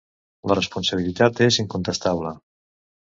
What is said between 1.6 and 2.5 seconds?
incontestable.